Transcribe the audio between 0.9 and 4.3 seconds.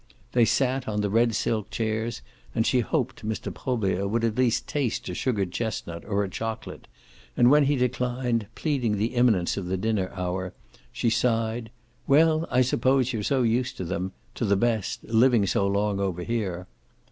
the red silk chairs and she hoped Mr. Probert would